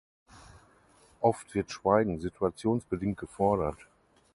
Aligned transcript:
Oft 1.19 1.53
wird 1.53 1.69
Schweigen 1.69 2.19
situationsbedingt 2.19 3.19
gefordert. 3.19 3.77